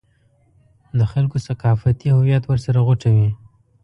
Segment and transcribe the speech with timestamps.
[0.97, 3.29] د خلکو ثقافتي هویت ورسره غوټه وي.